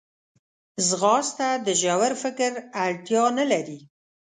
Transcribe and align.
ځغاسته 0.87 1.47
د 1.65 1.67
ژور 1.81 2.11
فکر 2.23 2.51
اړتیا 2.85 3.23
نه 3.37 3.45
لري 3.51 3.79